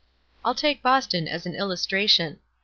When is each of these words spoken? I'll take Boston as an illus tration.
I'll 0.43 0.55
take 0.55 0.81
Boston 0.81 1.27
as 1.27 1.45
an 1.45 1.53
illus 1.53 1.85
tration. 1.85 2.39